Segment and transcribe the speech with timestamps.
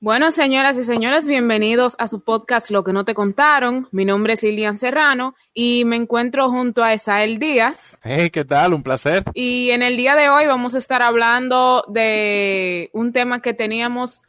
[0.00, 3.88] Bueno, señoras y señores, bienvenidos a su podcast Lo que no te contaron.
[3.90, 7.98] Mi nombre es Lilian Serrano y me encuentro junto a Esael Díaz.
[8.04, 8.74] Hey, ¿qué tal?
[8.74, 9.24] Un placer.
[9.34, 14.22] Y en el día de hoy vamos a estar hablando de un tema que teníamos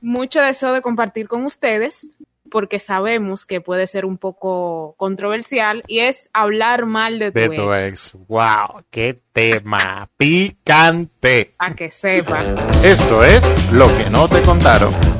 [0.00, 2.10] mucho deseo de compartir con ustedes
[2.50, 7.48] porque sabemos que puede ser un poco controversial y es hablar mal de tu, de
[7.48, 8.16] tu ex.
[8.26, 8.82] ¡Wow!
[8.90, 11.52] ¡Qué tema picante!
[11.58, 12.42] A que sepa.
[12.82, 15.11] Esto es lo que no te contaron.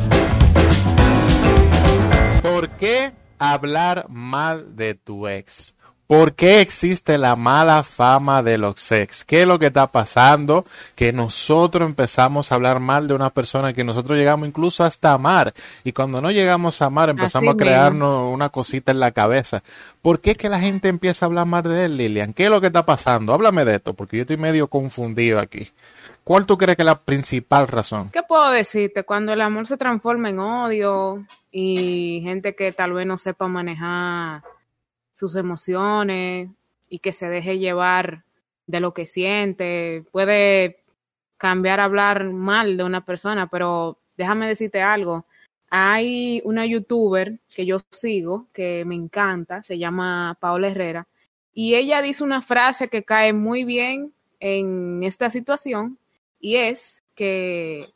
[2.82, 5.72] ¿Por qué hablar mal de tu ex?
[6.08, 9.24] ¿Por qué existe la mala fama de los ex?
[9.24, 10.66] ¿Qué es lo que está pasando?
[10.96, 15.54] Que nosotros empezamos a hablar mal de una persona que nosotros llegamos incluso hasta amar.
[15.84, 19.62] Y cuando no llegamos a amar, empezamos a crearnos una cosita en la cabeza.
[20.02, 22.32] ¿Por qué que la gente empieza a hablar mal de él, Lilian?
[22.32, 23.32] ¿Qué es lo que está pasando?
[23.32, 25.70] Háblame de esto, porque yo estoy medio confundido aquí.
[26.24, 28.10] ¿Cuál tú crees que es la principal razón?
[28.10, 29.02] ¿Qué puedo decirte?
[29.02, 34.42] Cuando el amor se transforma en odio y gente que tal vez no sepa manejar
[35.16, 36.50] sus emociones
[36.88, 38.24] y que se deje llevar
[38.66, 40.04] de lo que siente.
[40.12, 40.84] Puede
[41.38, 45.24] cambiar a hablar mal de una persona, pero déjame decirte algo.
[45.70, 51.08] Hay una youtuber que yo sigo que me encanta, se llama Paola Herrera,
[51.54, 55.98] y ella dice una frase que cae muy bien en esta situación
[56.42, 57.88] y es que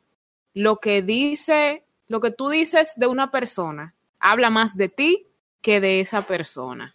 [0.55, 5.27] lo que dice, lo que tú dices de una persona habla más de ti
[5.61, 6.95] que de esa persona.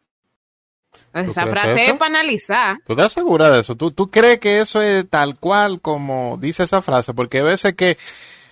[1.14, 2.78] Esa frase es para analizar.
[2.86, 3.76] ¿Tú te aseguras de eso?
[3.76, 7.14] ¿Tú, ¿Tú crees que eso es tal cual como dice esa frase?
[7.14, 7.98] Porque a veces que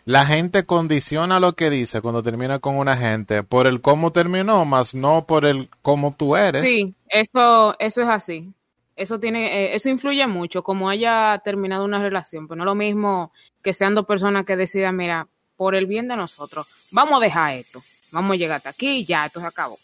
[0.04, 4.66] la gente condiciona lo que dice cuando termina con una gente por el cómo terminó,
[4.66, 6.64] más no por el cómo tú eres.
[6.64, 8.54] Sí, eso, eso es así.
[9.00, 12.48] Eso tiene, eh, eso influye mucho, como haya terminado una relación.
[12.48, 13.32] Pero no es lo mismo
[13.64, 17.56] que sean dos personas que decidan, mira, por el bien de nosotros, vamos a dejar
[17.56, 17.80] esto,
[18.12, 19.78] vamos a llegar hasta aquí, ya, esto se acabó.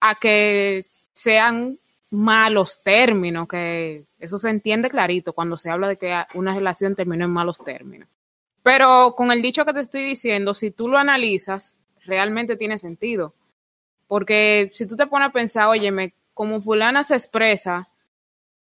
[0.00, 0.82] A que
[1.12, 1.78] sean
[2.10, 7.26] malos términos, que eso se entiende clarito cuando se habla de que una relación terminó
[7.26, 8.08] en malos términos.
[8.62, 13.34] Pero con el dicho que te estoy diciendo, si tú lo analizas, realmente tiene sentido.
[14.06, 17.88] Porque si tú te pones a pensar, óyeme, como fulana se expresa,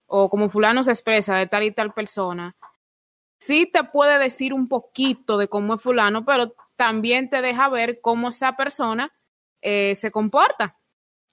[0.09, 2.57] o como fulano se expresa de tal y tal persona,
[3.39, 8.01] sí te puede decir un poquito de cómo es fulano, pero también te deja ver
[8.01, 9.13] cómo esa persona
[9.63, 10.77] eh, se comporta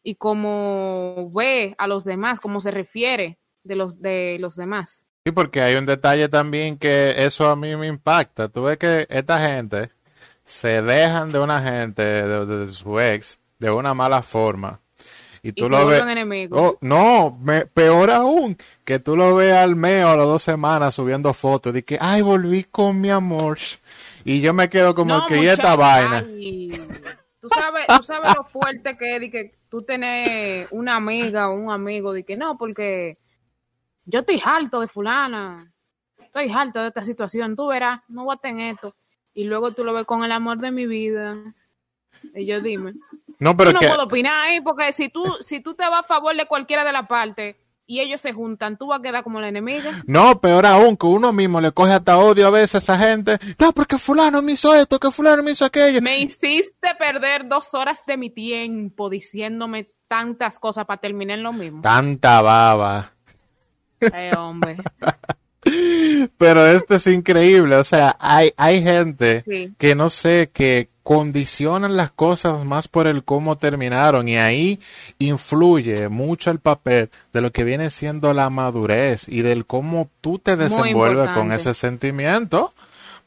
[0.03, 5.05] y cómo ve a los demás, cómo se refiere de los, de los demás.
[5.25, 8.47] Sí, porque hay un detalle también que eso a mí me impacta.
[8.47, 9.89] Tú ves que esta gente
[10.43, 14.81] se dejan de una gente, de, su ex, de una mala forma.
[15.45, 16.01] Y tú lo ves.
[16.49, 17.37] Oh, no,
[17.75, 21.71] peor aún, que tú lo ves al mes o a las dos semanas subiendo fotos
[21.71, 23.59] de que, ay, volví con mi amor.
[24.23, 26.23] Y yo me quedo como que, ¿y esta vaina?
[27.39, 31.53] Tú sabes, tú sabes lo fuerte que es de que tú tenés una amiga o
[31.53, 33.19] un amigo de que no, porque
[34.05, 35.71] yo estoy harto de fulana,
[36.23, 38.95] estoy harto de esta situación, tú verás, no voy a tener esto.
[39.35, 41.37] Y luego tú lo ves con el amor de mi vida.
[42.33, 42.93] Y yo dime.
[43.39, 44.61] No, pero no puedo opinar, ¿eh?
[44.63, 47.55] porque si tú, si tú te vas a favor de cualquiera de las partes,
[47.87, 50.03] y ellos se juntan, tú vas a quedar como la enemiga.
[50.07, 53.37] No, peor aún, que uno mismo le coge hasta odio a veces a esa gente.
[53.59, 56.01] No, porque fulano me hizo esto, que fulano me hizo aquello.
[56.01, 61.53] Me hiciste perder dos horas de mi tiempo diciéndome tantas cosas para terminar en lo
[61.53, 61.81] mismo.
[61.81, 63.11] Tanta baba.
[63.99, 64.77] Eh, hombre.
[66.37, 69.43] Pero esto es increíble, o sea, hay, hay gente
[69.79, 74.79] que no sé, que condicionan las cosas más por el cómo terminaron y ahí
[75.19, 80.39] influye mucho el papel de lo que viene siendo la madurez y del cómo tú
[80.39, 82.73] te desenvuelves con ese sentimiento.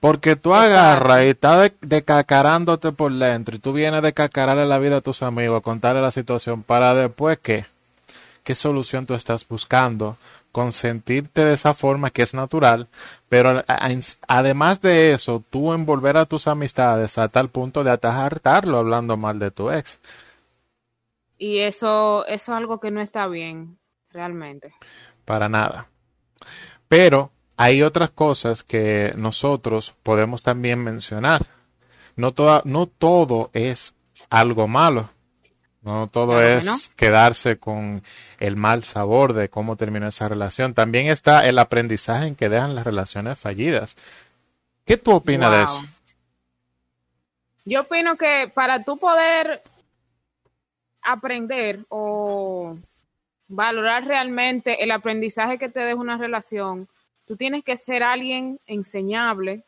[0.01, 4.97] Porque tú agarras y estás decacarándote por dentro y tú vienes de cacararle la vida
[4.97, 7.65] a tus amigos, contarle la situación para después qué,
[8.43, 10.17] qué solución tú estás buscando
[10.53, 12.89] consentirte de esa forma que es natural,
[13.29, 13.65] pero
[14.27, 19.39] además de eso, tú envolver a tus amistades a tal punto de atajartarlo hablando mal
[19.39, 19.99] de tu ex.
[21.37, 23.79] Y eso, eso es algo que no está bien,
[24.11, 24.75] realmente.
[25.25, 25.89] Para nada.
[26.89, 31.47] Pero hay otras cosas que nosotros podemos también mencionar.
[32.17, 33.95] No, toda, no todo es
[34.31, 35.11] algo malo.
[35.89, 38.03] No todo es quedarse con
[38.41, 40.75] el mal sabor de cómo terminó esa relación.
[40.75, 43.97] También está el aprendizaje en que dejan las relaciones fallidas.
[44.85, 45.83] ¿Qué tú opinas de eso?
[47.65, 49.63] Yo opino que para tú poder
[51.01, 52.77] aprender o
[53.49, 56.87] valorar realmente el aprendizaje que te deja una relación,
[57.27, 59.65] tú tienes que ser alguien enseñable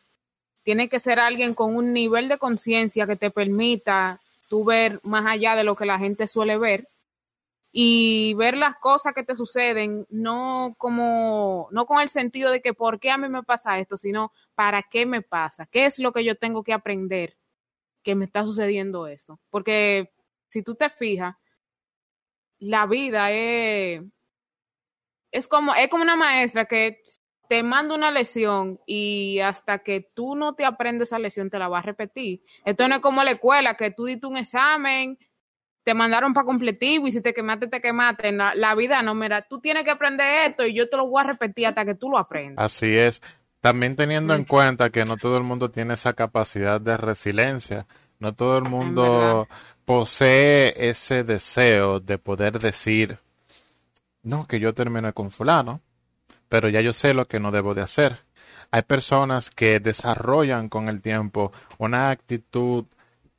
[0.63, 4.19] tiene que ser alguien con un nivel de conciencia que te permita
[4.51, 6.85] tú ver más allá de lo que la gente suele ver
[7.71, 12.73] y ver las cosas que te suceden no como no con el sentido de que
[12.73, 16.11] por qué a mí me pasa esto, sino para qué me pasa, qué es lo
[16.11, 17.37] que yo tengo que aprender
[18.03, 20.11] que me está sucediendo esto, porque
[20.49, 21.37] si tú te fijas
[22.59, 24.03] la vida es
[25.31, 27.01] es como es como una maestra que
[27.51, 31.67] te manda una lesión y hasta que tú no te aprendes esa lesión te la
[31.67, 32.41] va a repetir.
[32.63, 35.19] Esto no es como la escuela, que tú diste un examen,
[35.83, 38.31] te mandaron para completivo y si te quemaste, te quemaste.
[38.31, 41.25] La, la vida no, mira, tú tienes que aprender esto y yo te lo voy
[41.25, 42.63] a repetir hasta que tú lo aprendas.
[42.63, 43.21] Así es.
[43.59, 47.85] También teniendo en cuenta que no todo el mundo tiene esa capacidad de resiliencia,
[48.19, 49.49] no todo el mundo
[49.83, 53.17] posee ese deseo de poder decir,
[54.23, 55.81] no, que yo termine con fulano,
[56.51, 58.19] pero ya yo sé lo que no debo de hacer.
[58.71, 62.83] Hay personas que desarrollan con el tiempo una actitud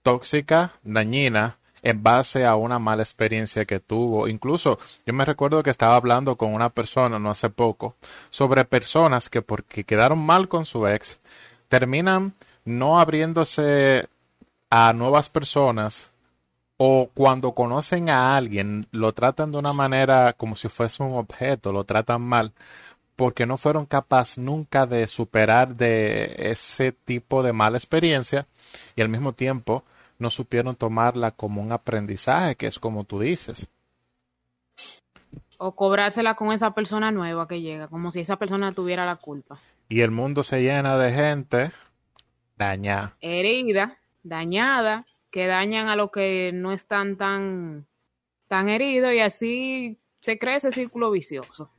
[0.02, 4.28] tóxica, dañina, en base a una mala experiencia que tuvo.
[4.28, 7.96] Incluso yo me recuerdo que estaba hablando con una persona no hace poco
[8.30, 11.20] sobre personas que porque quedaron mal con su ex,
[11.68, 12.32] terminan
[12.64, 14.08] no abriéndose
[14.70, 16.08] a nuevas personas
[16.78, 21.72] o cuando conocen a alguien lo tratan de una manera como si fuese un objeto,
[21.72, 22.52] lo tratan mal
[23.22, 28.46] porque no fueron capaces nunca de superar de ese tipo de mala experiencia
[28.96, 29.84] y al mismo tiempo
[30.19, 33.69] no supieron tomarla como un aprendizaje, que es como tú dices.
[35.56, 39.60] O cobrársela con esa persona nueva que llega, como si esa persona tuviera la culpa.
[39.88, 41.70] Y el mundo se llena de gente
[42.56, 43.14] dañada.
[43.20, 47.86] Herida, dañada, que dañan a los que no están tan,
[48.48, 51.70] tan heridos y así se crea ese círculo vicioso.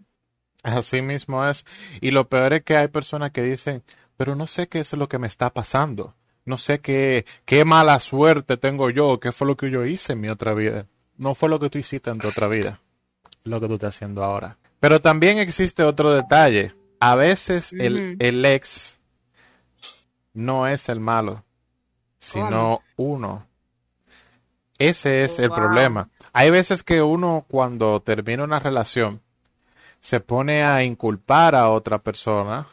[0.63, 1.65] Así mismo es.
[2.01, 3.83] Y lo peor es que hay personas que dicen,
[4.17, 6.15] pero no sé qué es lo que me está pasando.
[6.45, 10.21] No sé qué, qué mala suerte tengo yo, qué fue lo que yo hice en
[10.21, 10.87] mi otra vida.
[11.17, 12.81] No fue lo que tú hiciste en tu otra vida,
[13.43, 14.57] lo que tú estás haciendo ahora.
[14.79, 16.73] Pero también existe otro detalle.
[16.99, 18.97] A veces el, el, ex
[20.33, 21.43] no es el malo,
[22.19, 23.47] sino uno.
[24.77, 26.09] Ese es oh, el problema.
[26.33, 29.21] Hay veces que uno cuando termina una relación
[30.03, 32.67] se pone a inculpar a otra persona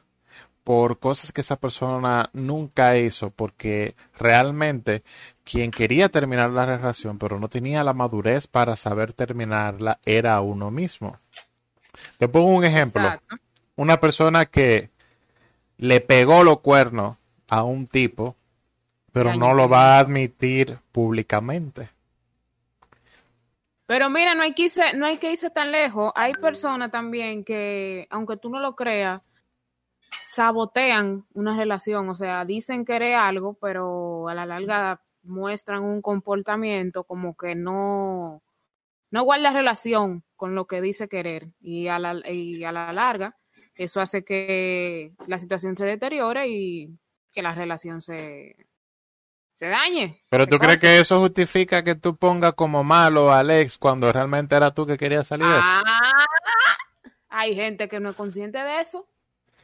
[0.64, 5.04] por cosas que esa persona nunca hizo, porque realmente
[5.44, 10.72] quien quería terminar la relación pero no tenía la madurez para saber terminarla era uno
[10.72, 11.18] mismo.
[12.18, 13.08] Te pongo un ejemplo.
[13.76, 14.90] Una persona que
[15.78, 17.16] le pegó los cuernos
[17.48, 18.34] a un tipo,
[19.12, 21.90] pero no lo va a admitir públicamente.
[23.90, 26.12] Pero mira, no hay que irse, no hay que irse tan lejos.
[26.14, 29.20] Hay personas también que, aunque tú no lo creas,
[30.22, 32.08] sabotean una relación.
[32.08, 38.44] O sea, dicen querer algo, pero a la larga muestran un comportamiento como que no,
[39.10, 41.48] no guarda relación con lo que dice querer.
[41.60, 43.38] Y a la, y a la larga,
[43.74, 46.96] eso hace que la situación se deteriore y
[47.32, 48.54] que la relación se,
[49.60, 50.22] se dañe.
[50.30, 54.56] Pero tú crees que eso justifica que tú pongas como malo a Alex cuando realmente
[54.56, 55.68] era tú que querías salir de eso?
[55.68, 56.26] Ah,
[57.28, 59.06] hay gente que no es consciente de eso.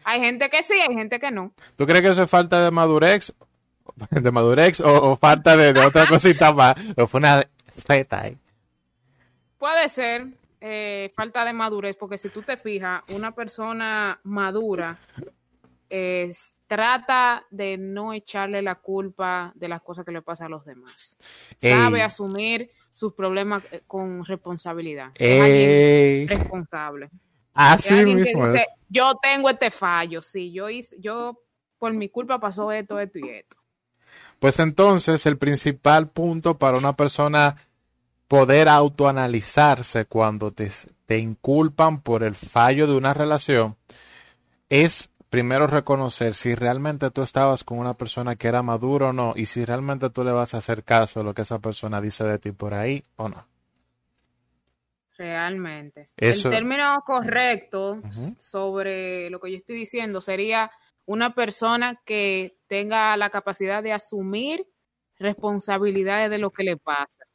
[0.04, 1.54] Hay gente que sí, hay gente que no.
[1.76, 3.34] ¿Tú crees que eso es falta de madurez?
[4.10, 6.74] ¿De madurez o, falta de, otra cosita más?
[6.98, 7.42] ¿O fue una
[8.10, 8.36] ahí?
[9.56, 10.26] Puede ser
[10.60, 14.98] eh, falta de madurez, porque si tú te fijas, una persona madura
[15.88, 20.64] es trata de no echarle la culpa de las cosas que le pasan a los
[20.64, 21.16] demás.
[21.56, 25.10] Sabe asumir sus problemas eh, con responsabilidad.
[25.14, 27.10] Es responsable.
[27.54, 28.44] Así mismo.
[28.88, 31.40] yo tengo este fallo, sí, yo hice, yo
[31.78, 33.56] por mi culpa pasó esto, esto y esto.
[34.38, 37.56] Pues entonces el principal punto para una persona
[38.28, 40.70] poder autoanalizarse cuando te,
[41.06, 43.76] te inculpan por el fallo de una relación
[44.68, 49.34] es primero reconocer si realmente tú estabas con una persona que era madura o no
[49.36, 52.24] y si realmente tú le vas a hacer caso a lo que esa persona dice
[52.24, 53.46] de ti por ahí o no.
[55.18, 56.08] Realmente.
[56.16, 58.00] El término correcto
[58.40, 60.70] sobre lo que yo estoy diciendo sería
[61.04, 64.66] una persona que tenga la capacidad de asumir
[65.18, 67.25] responsabilidades de lo que le pasa.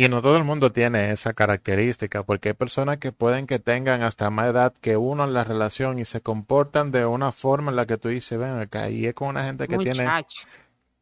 [0.00, 4.02] Y no todo el mundo tiene esa característica, porque hay personas que pueden que tengan
[4.02, 7.76] hasta más edad que uno en la relación y se comportan de una forma en
[7.76, 10.08] la que tú dices, ven acá, y es con una gente que tiene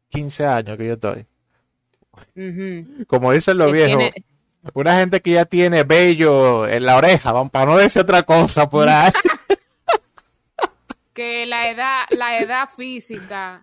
[0.09, 1.27] 15 años que yo estoy.
[3.05, 4.03] Como dicen los viejos,
[4.73, 8.89] una gente que ya tiene vello en la oreja, para no decir otra cosa por
[8.89, 9.11] ahí.
[11.13, 13.61] que la edad, la edad física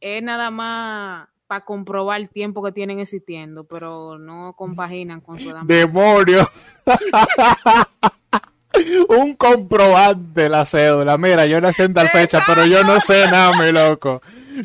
[0.00, 5.48] es nada más para comprobar el tiempo que tienen existiendo, pero no compaginan con su
[5.50, 5.62] edad.
[5.64, 6.48] ¡Demonio!
[9.08, 11.16] Un comprobante la cédula.
[11.16, 14.20] Mira, yo nací en tal fecha, pero yo no sé nada, mi loco.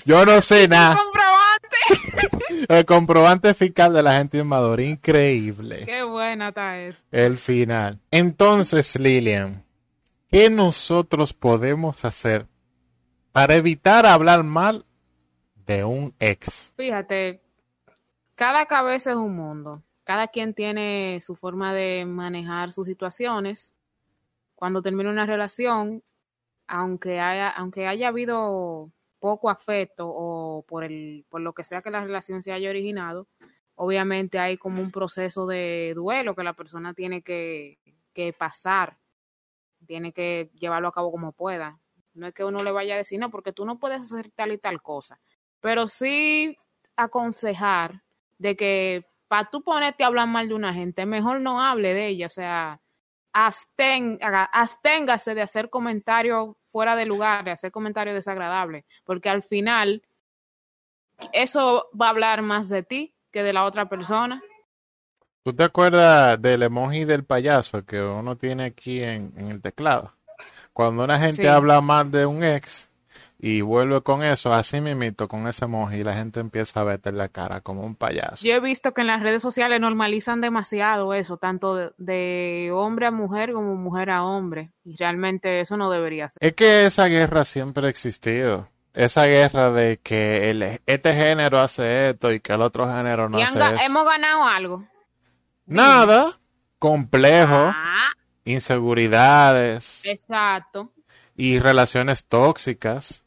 [0.05, 0.97] Yo no sé nada.
[0.97, 2.67] comprobante!
[2.69, 4.83] El comprobante fiscal de la gente inmadura.
[4.83, 5.85] Increíble.
[5.85, 6.99] Qué buena está eso.
[7.11, 7.99] El final.
[8.11, 9.63] Entonces, Lilian,
[10.29, 12.45] ¿qué nosotros podemos hacer
[13.31, 14.85] para evitar hablar mal
[15.65, 16.73] de un ex?
[16.75, 17.41] Fíjate,
[18.35, 19.83] cada cabeza es un mundo.
[20.03, 23.73] Cada quien tiene su forma de manejar sus situaciones.
[24.55, 26.03] Cuando termina una relación,
[26.67, 31.91] aunque haya, aunque haya habido poco afecto o por el, por lo que sea que
[31.91, 33.27] la relación se haya originado,
[33.75, 37.79] obviamente hay como un proceso de duelo que la persona tiene que,
[38.13, 38.97] que pasar,
[39.87, 41.79] tiene que llevarlo a cabo como pueda.
[42.13, 44.51] No es que uno le vaya a decir, no, porque tú no puedes hacer tal
[44.51, 45.19] y tal cosa
[45.63, 46.57] pero sí
[46.97, 48.01] aconsejar
[48.37, 52.09] de que para tú ponerte a hablar mal de una gente, mejor no hable de
[52.09, 52.81] ella, o sea,
[53.31, 60.03] absténgase de hacer comentarios fuera de lugar, de hacer comentarios desagradables, porque al final
[61.31, 64.43] eso va a hablar más de ti que de la otra persona.
[65.43, 70.11] ¿Tú te acuerdas del emoji del payaso que uno tiene aquí en, el teclado?
[70.73, 72.91] Cuando una gente habla mal de un ex,
[73.45, 77.11] y vuelve con eso, así mimito, con ese emoji, y la gente empieza a verte
[77.11, 78.47] la cara como un payaso.
[78.47, 83.11] Yo he visto que en las redes sociales normalizan demasiado eso, tanto de, hombre a
[83.11, 86.37] mujer como mujer a hombre, y realmente eso no debería ser.
[86.39, 88.69] Es que esa guerra siempre ha existido.
[88.93, 93.39] Esa guerra de que el, este género hace esto y que el otro género no
[93.39, 93.83] hace eso.
[93.85, 94.87] ¿Hemos ganado algo?
[95.65, 96.31] Nada.
[96.79, 97.73] Complejo.
[97.75, 98.11] Ah.
[98.45, 99.99] Inseguridades.
[100.05, 100.93] Exacto.
[101.35, 103.22] Y relaciones tóxicas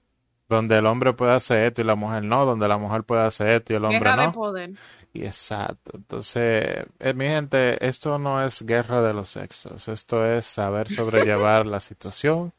[0.49, 3.49] donde el hombre puede hacer esto y la mujer no, donde la mujer puede hacer
[3.49, 4.23] esto y el hombre guerra no.
[4.27, 4.71] De poder.
[5.13, 5.93] Y exacto.
[5.95, 11.67] Entonces, eh, mi gente, esto no es guerra de los sexos, esto es saber sobrellevar
[11.67, 12.53] la situación,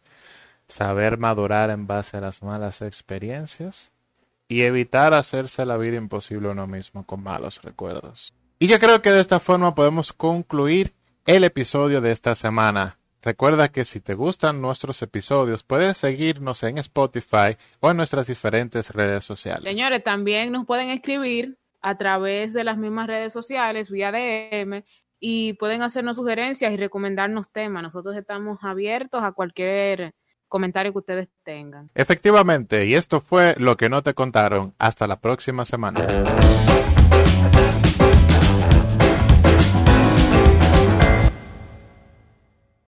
[0.67, 3.91] saber madurar en base a las malas experiencias
[4.47, 8.33] y evitar hacerse la vida imposible a uno mismo con malos recuerdos.
[8.59, 10.93] Y yo creo que de esta forma podemos concluir
[11.27, 12.96] el episodio de esta semana.
[13.21, 18.91] Recuerda que si te gustan nuestros episodios, puedes seguirnos en Spotify o en nuestras diferentes
[18.91, 19.63] redes sociales.
[19.63, 24.83] Señores, también nos pueden escribir a través de las mismas redes sociales, vía DM,
[25.19, 27.83] y pueden hacernos sugerencias y recomendarnos temas.
[27.83, 30.13] Nosotros estamos abiertos a cualquier
[30.47, 31.89] comentario que ustedes tengan.
[31.95, 34.73] Efectivamente, y esto fue lo que no te contaron.
[34.77, 36.07] Hasta la próxima semana.